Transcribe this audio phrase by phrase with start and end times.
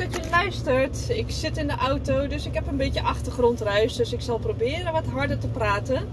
[0.00, 1.08] Dat je luistert.
[1.08, 3.96] Ik zit in de auto, dus ik heb een beetje achtergrondruis.
[3.96, 6.08] Dus ik zal proberen wat harder te praten.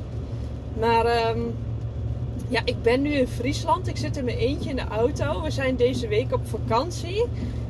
[0.79, 1.39] Maar ehm,
[2.47, 3.87] ja, ik ben nu in Friesland.
[3.87, 5.41] Ik zit in mijn eentje in de auto.
[5.41, 7.25] We zijn deze week op vakantie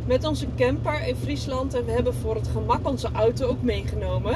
[0.05, 1.73] met onze camper in Friesland.
[1.73, 4.35] En we hebben voor het gemak onze auto ook meegenomen.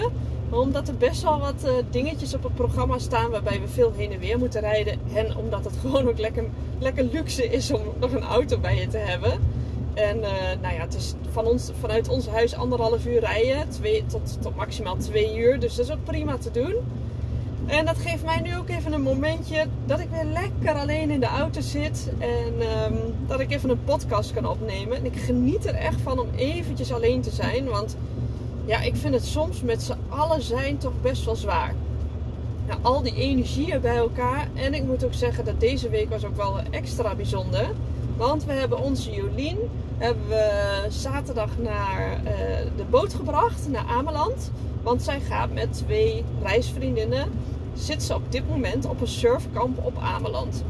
[0.49, 4.11] Omdat er best wel wat uh, dingetjes op het programma staan waarbij we veel heen
[4.11, 4.99] en weer moeten rijden.
[5.13, 6.45] En omdat het gewoon ook lekker,
[6.79, 9.60] lekker luxe is om nog een auto bij je te hebben.
[9.93, 10.29] En uh,
[10.61, 13.69] nou ja, het is van ons, vanuit ons huis anderhalf uur rijden.
[13.69, 15.59] Twee, tot, tot maximaal twee uur.
[15.59, 16.75] Dus dat is ook prima te doen.
[17.65, 21.19] En dat geeft mij nu ook even een momentje dat ik weer lekker alleen in
[21.19, 22.11] de auto zit.
[22.17, 22.53] En
[22.85, 24.97] um, dat ik even een podcast kan opnemen.
[24.97, 27.65] En ik geniet er echt van om eventjes alleen te zijn.
[27.65, 27.97] Want
[28.65, 31.73] ja, ik vind het soms met z'n allen zijn toch best wel zwaar.
[32.67, 34.47] Nou, al die energieën bij elkaar.
[34.53, 37.69] En ik moet ook zeggen dat deze week was ook wel extra bijzonder.
[38.17, 39.57] Want we hebben onze Jolien
[39.97, 42.31] hebben we zaterdag naar uh,
[42.77, 44.51] de boot gebracht, naar Ameland.
[44.83, 47.31] Want zij gaat met twee reisvriendinnen,
[47.73, 50.63] zit ze op dit moment op een surfkamp op Ameland.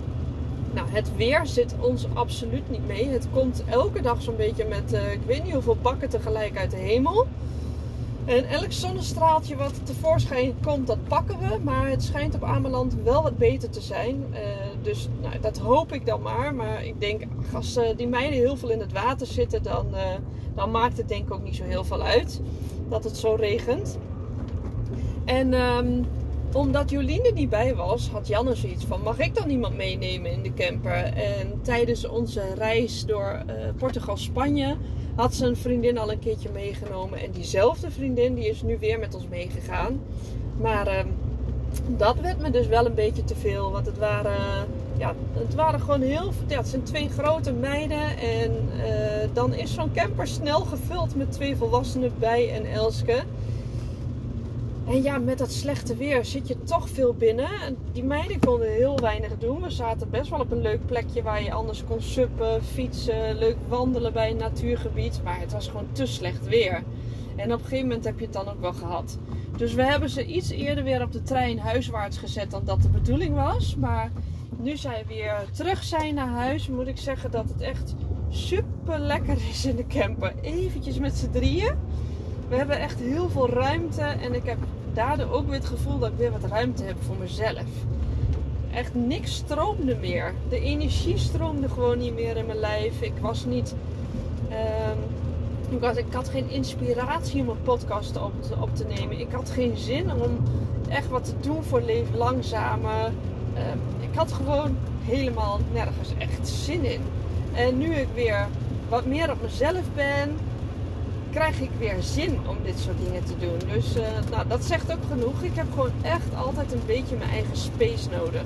[0.74, 3.10] Nou, het weer zit ons absoluut niet mee.
[3.10, 6.72] Het komt elke dag zo'n beetje met, uh, ik weet niet hoeveel bakken tegelijk uit
[6.72, 7.28] de hemel.
[8.26, 11.60] En elk zonnestraaltje wat tevoorschijn komt, dat pakken we.
[11.64, 14.26] Maar het schijnt op Ameland wel wat beter te zijn.
[14.32, 14.38] Uh,
[14.82, 16.56] dus nou, dat hoop ik dan maar.
[16.56, 20.00] Maar ik denk, als uh, die meiden heel veel in het water zitten, dan, uh,
[20.56, 22.42] dan maakt het denk ik ook niet zo heel veel uit
[22.90, 23.98] dat het zo regent.
[25.26, 26.06] En um,
[26.54, 30.32] omdat Jolien er niet bij was, had Janne zoiets van: mag ik dan iemand meenemen
[30.32, 31.04] in de camper?
[31.04, 33.44] En tijdens onze reis door
[33.78, 34.76] Portugal-Spanje
[35.16, 37.20] had ze een vriendin al een keertje meegenomen.
[37.20, 40.00] En diezelfde vriendin die is nu weer met ons meegegaan.
[40.62, 41.11] Maar uh,
[41.88, 43.72] dat werd me dus wel een beetje te veel.
[43.72, 46.32] Want het waren, ja, het waren gewoon heel...
[46.48, 48.18] Ja, het zijn twee grote meiden.
[48.18, 48.84] En uh,
[49.34, 53.24] dan is zo'n camper snel gevuld met twee volwassenen bij en Elske.
[54.88, 57.50] En ja, met dat slechte weer zit je toch veel binnen.
[57.66, 59.62] En die meiden konden heel weinig doen.
[59.62, 63.58] We zaten best wel op een leuk plekje waar je anders kon suppen, fietsen, leuk
[63.68, 65.22] wandelen bij een natuurgebied.
[65.24, 66.84] Maar het was gewoon te slecht weer.
[67.42, 69.18] En op een gegeven moment heb je het dan ook wel gehad.
[69.58, 72.90] Dus we hebben ze iets eerder weer op de trein huiswaarts gezet dan dat de
[72.90, 73.76] bedoeling was.
[73.76, 74.12] Maar
[74.58, 77.96] nu zij weer terug zijn naar huis, moet ik zeggen dat het echt
[78.30, 80.34] super lekker is in de camper.
[80.42, 81.76] Eventjes met z'n drieën.
[82.50, 84.58] We hebben echt heel veel ruimte en ik heb
[84.94, 87.70] daardoor ook weer het gevoel dat ik weer wat ruimte heb voor mezelf.
[88.74, 90.34] Echt niks stroomde meer.
[90.50, 93.02] De energie stroomde gewoon niet meer in mijn lijf.
[93.02, 93.76] Ik was niet.
[94.50, 94.98] Um,
[95.72, 99.20] ik, had, ik geen inspiratie om een podcast op te, op te nemen.
[99.20, 100.38] Ik had geen zin om
[100.90, 103.06] echt wat te doen voor leven langzamer.
[103.06, 107.02] Um, ik had gewoon helemaal nergens echt zin in.
[107.54, 108.48] En nu ik weer
[108.90, 110.38] wat meer op mezelf ben,
[111.30, 113.70] krijg ik weer zin om dit soort dingen te doen.
[113.74, 115.42] Dus uh, nou, dat zegt ook genoeg.
[115.42, 118.44] Ik heb gewoon echt altijd een beetje mijn eigen space nodig.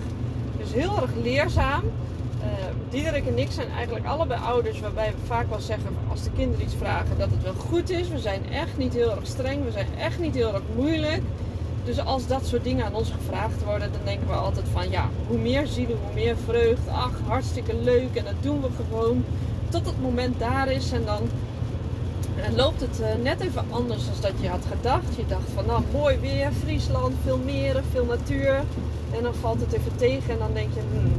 [0.57, 1.83] Dus heel erg leerzaam.
[2.45, 2.51] Uh,
[2.89, 6.65] Diederik en ik zijn eigenlijk allebei ouders waarbij we vaak wel zeggen als de kinderen
[6.65, 8.09] iets vragen dat het wel goed is.
[8.09, 9.63] We zijn echt niet heel erg streng.
[9.63, 11.21] We zijn echt niet heel erg moeilijk.
[11.83, 15.09] Dus als dat soort dingen aan ons gevraagd worden, dan denken we altijd van ja,
[15.27, 16.87] hoe meer zielen, hoe meer vreugd.
[16.91, 19.23] Ach, hartstikke leuk en dat doen we gewoon.
[19.69, 21.29] Tot het moment daar is en dan
[22.43, 25.15] en loopt het uh, net even anders dan dat je had gedacht.
[25.15, 28.63] Je dacht van nou mooi weer, Friesland, veel meren, veel natuur.
[29.17, 31.13] En dan valt het even tegen en dan denk je, hmm,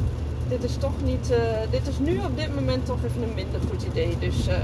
[0.49, 1.37] dit is toch niet, uh,
[1.71, 4.17] dit is nu op dit moment toch even een minder goed idee.
[4.19, 4.55] Dus, uh,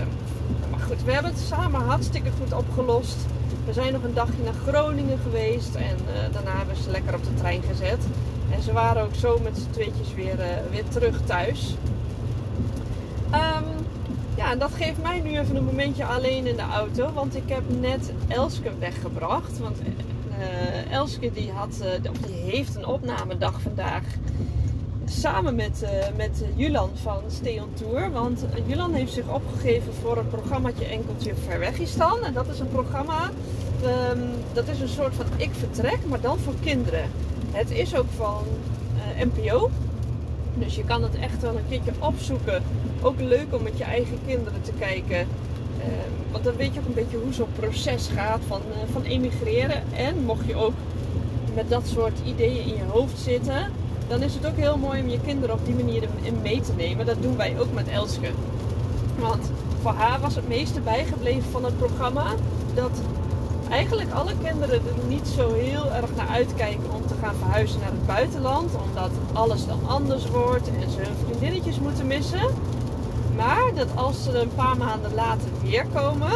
[0.71, 3.17] maar goed, we hebben het samen hartstikke goed opgelost.
[3.65, 5.97] We zijn nog een dagje naar Groningen geweest en
[6.33, 8.05] daarna hebben ze lekker op de trein gezet.
[8.51, 10.37] En ze waren ook zo met z'n tweetjes weer,
[10.71, 11.75] weer terug thuis.
[13.33, 13.65] Um,
[14.37, 17.13] ja, en dat geeft mij nu even een momentje alleen in de auto.
[17.13, 19.59] Want ik heb net Elske weggebracht.
[19.59, 19.79] Want
[20.91, 21.83] Elske die, had,
[22.27, 24.03] die heeft een opnamedag vandaag.
[25.19, 28.11] Samen met, uh, met Julan van Steon Tour.
[28.11, 32.25] Want Julan heeft zich opgegeven voor een programmaatje Enkeltje Verwegistan.
[32.25, 33.31] En dat is een programma,
[34.11, 37.11] um, dat is een soort van ik vertrek, maar dan voor kinderen.
[37.51, 38.45] Het is ook van
[39.17, 39.71] NPO.
[40.55, 42.63] Dus je kan het echt wel een keertje opzoeken.
[43.03, 45.19] Ook leuk om met je eigen kinderen te kijken.
[45.19, 45.85] Uh,
[46.31, 49.83] want dan weet je ook een beetje hoe zo'n proces gaat van, uh, van emigreren.
[49.95, 50.75] En mocht je ook
[51.55, 53.73] met dat soort ideeën in je hoofd zitten,
[54.09, 56.73] dan is het ook heel mooi om je kinderen op die manier in mee te
[56.77, 57.07] nemen.
[57.07, 58.31] Dat doen wij ook met Elske.
[59.19, 59.51] Want
[59.83, 62.27] voor haar was het meeste bijgebleven van het programma
[62.75, 62.91] dat
[63.71, 67.91] eigenlijk alle kinderen er niet zo heel erg naar uitkijken om te gaan verhuizen naar
[67.91, 68.71] het buitenland.
[68.89, 72.49] Omdat alles dan anders wordt en ze hun vriendinnetjes moeten missen.
[73.37, 76.33] Maar dat als ze een paar maanden later weer komen,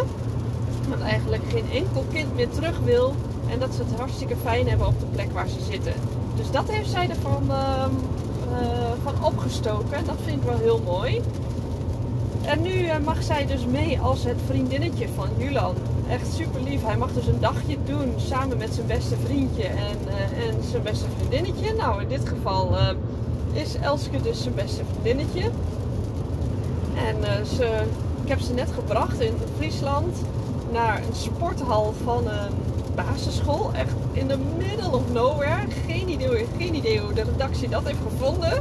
[0.89, 3.15] dat eigenlijk geen enkel kind meer terug wil.
[3.51, 5.93] En dat ze het hartstikke fijn hebben op de plek waar ze zitten.
[6.37, 7.85] Dus dat heeft zij ervan uh,
[9.03, 10.05] van opgestoken.
[10.05, 11.23] Dat vind ik wel heel mooi.
[12.43, 15.75] En nu uh, mag zij dus mee als het vriendinnetje van Julan.
[16.11, 16.85] Echt super lief.
[16.85, 20.83] Hij mag dus een dagje doen samen met zijn beste vriendje en, uh, en zijn
[20.83, 21.75] beste vriendinnetje.
[21.75, 22.77] Nou, in dit geval
[23.53, 25.51] is Elske dus zijn beste vriendinnetje.
[26.95, 27.83] En ze,
[28.23, 30.17] ik heb ze net gebracht in Friesland
[30.73, 32.53] naar een sporthal van een
[32.95, 33.71] basisschool.
[33.73, 35.65] Echt in the middle of nowhere.
[35.87, 38.53] Geen idee, geen idee hoe de redactie dat heeft gevonden.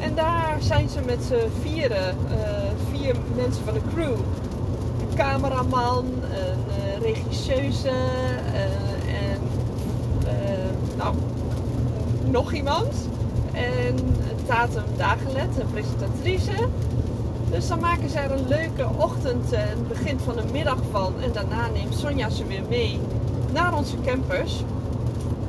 [0.00, 2.36] En daar zijn ze met z'n vieren, uh,
[2.90, 4.14] vier mensen van de crew.
[5.00, 8.62] Een cameraman, een uh, regisseuse uh,
[9.30, 9.40] en
[10.96, 11.14] nou,
[12.30, 12.94] nog iemand.
[13.52, 13.94] En
[14.46, 16.68] Tatum Dagelet, een presentatrice.
[17.50, 21.12] Dus dan maken ze er een leuke ochtend en begin van de middag van.
[21.22, 23.00] En daarna neemt Sonja ze weer mee
[23.52, 24.62] naar onze campers.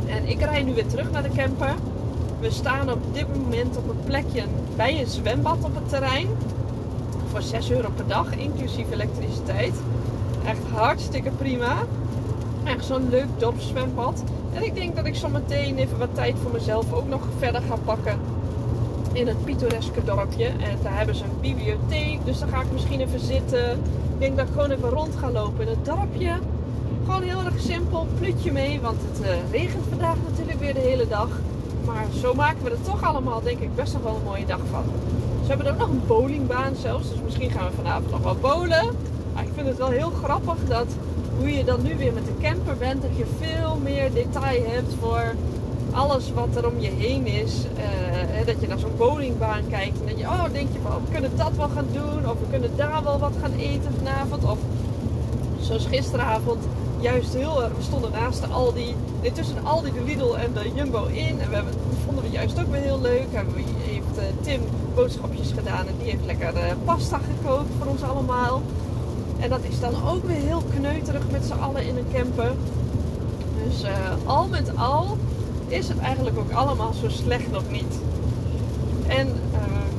[0.08, 1.76] En ik rij nu weer terug naar de camper.
[2.44, 4.44] We staan op dit moment op een plekje
[4.76, 6.28] bij een zwembad op het terrein.
[7.32, 9.74] Voor 6 euro per dag, inclusief elektriciteit.
[10.46, 11.76] Echt hartstikke prima.
[12.64, 14.24] Echt zo'n leuk zwembad.
[14.54, 17.62] En ik denk dat ik zo meteen even wat tijd voor mezelf ook nog verder
[17.62, 18.20] ga pakken.
[19.14, 20.46] In het pittoreske dorpje.
[20.46, 22.26] En daar hebben ze een bibliotheek.
[22.26, 23.72] Dus daar ga ik misschien even zitten.
[24.14, 26.32] Ik denk dat ik gewoon even rond ga lopen in het dorpje.
[27.06, 28.08] Gewoon heel erg simpel.
[28.20, 28.82] Plutje mee.
[28.82, 31.30] Want het uh, regent vandaag natuurlijk weer de hele dag.
[31.86, 34.60] Maar zo maken we er toch allemaal, denk ik, best nog wel een mooie dag
[34.72, 34.84] van.
[35.44, 37.10] Ze hebben ook nog een bowlingbaan zelfs.
[37.10, 38.96] Dus misschien gaan we vanavond nog wel bowlen.
[39.34, 40.88] Maar ik vind het wel heel grappig dat
[41.38, 44.94] hoe je dan nu weer met de camper bent, dat je veel meer detail hebt
[45.00, 45.36] voor
[45.92, 47.54] alles wat er om je heen is.
[47.78, 51.12] Uh, dat je naar zo'n bowlingbaan kijkt en dat je, oh, denk je van, we
[51.12, 52.30] kunnen dat wel gaan doen.
[52.30, 54.44] Of we kunnen daar wel wat gaan eten vanavond.
[54.44, 54.58] Of
[55.60, 56.64] zoals gisteravond
[57.04, 57.76] juist heel erg.
[57.76, 61.40] We stonden naast de Aldi, nee, tussen de Aldi, de Lidl en de Jumbo in.
[61.40, 61.74] En we hebben,
[62.06, 63.26] vonden we juist ook weer heel leuk.
[63.32, 64.62] Hebben we, heeft uh, Tim
[64.96, 66.54] boodschapjes gedaan en die heeft lekker
[66.86, 68.62] pasta gekookt voor ons allemaal.
[69.40, 72.52] En dat is dan ook weer heel kneuterig met z'n allen in een camper.
[73.64, 73.84] Dus
[74.26, 75.18] al met al
[75.68, 78.00] is het eigenlijk ook allemaal zo slecht nog niet.
[79.08, 79.28] En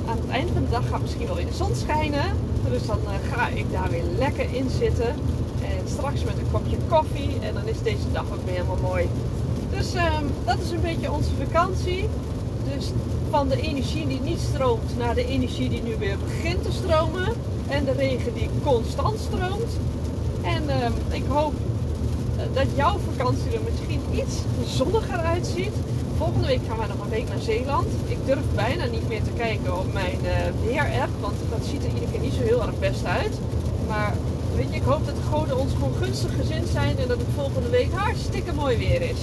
[0.09, 2.25] aan het eind van de dag gaat misschien wel in de zon schijnen.
[2.71, 2.99] Dus dan
[3.33, 5.15] ga ik daar weer lekker in zitten.
[5.69, 7.31] En straks met een kopje koffie.
[7.40, 9.08] En dan is deze dag ook weer helemaal mooi.
[9.70, 12.08] Dus um, dat is een beetje onze vakantie.
[12.75, 12.90] Dus
[13.31, 17.28] van de energie die niet stroomt naar de energie die nu weer begint te stromen.
[17.69, 19.72] En de regen die constant stroomt.
[20.43, 21.52] En um, ik hoop
[22.37, 24.34] eh, dat jouw vakantie er misschien iets
[24.76, 25.75] zonniger uitziet.
[26.17, 27.87] Volgende week gaan we nog een week naar Zeeland.
[28.06, 30.31] Ik durf bijna niet meer te kijken op mijn uh,
[30.65, 33.39] weer-app, want dat ziet er iedere keer niet zo heel erg best uit.
[33.89, 34.15] Maar
[34.58, 37.93] ik hoop dat de goden ons gewoon gunstig gezind zijn en dat het volgende week
[37.93, 39.19] hartstikke mooi weer is.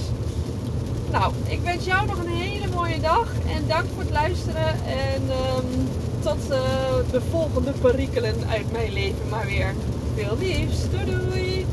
[1.10, 4.68] Nou, ik wens jou nog een hele mooie dag en dank voor het luisteren.
[4.86, 5.88] En um,
[6.20, 6.58] tot uh,
[7.10, 9.74] de volgende perikelen uit mijn leven maar weer.
[10.14, 10.90] Veel liefs.
[10.90, 11.66] Doei doei!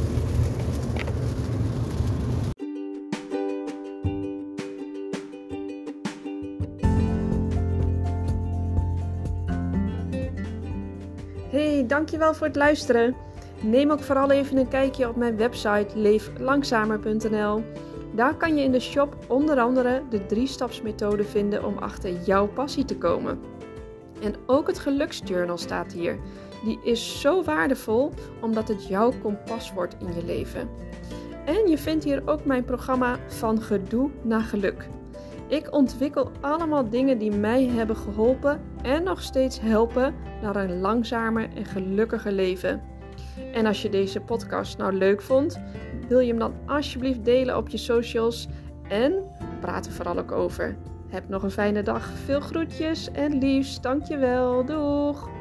[11.49, 13.15] Hey, dankjewel voor het luisteren.
[13.61, 17.63] Neem ook vooral even een kijkje op mijn website leeflangzamer.nl.
[18.15, 22.85] Daar kan je in de shop onder andere de drie-stapsmethode vinden om achter jouw passie
[22.85, 23.39] te komen.
[24.21, 26.19] En ook het geluksjournal staat hier.
[26.63, 28.11] Die is zo waardevol
[28.41, 30.69] omdat het jouw kompas wordt in je leven.
[31.45, 34.89] En je vindt hier ook mijn programma Van Gedoe naar Geluk.
[35.47, 41.49] Ik ontwikkel allemaal dingen die mij hebben geholpen en nog steeds helpen naar een langzamer
[41.55, 42.81] en gelukkiger leven.
[43.53, 45.61] En als je deze podcast nou leuk vond,
[46.07, 48.47] wil je hem dan alsjeblieft delen op je socials
[48.89, 49.23] en
[49.59, 50.77] praat er vooral ook over.
[51.07, 52.09] Heb nog een fijne dag.
[52.25, 53.83] Veel groetjes en liefst.
[53.83, 54.65] Dankjewel.
[54.65, 55.38] Doeg!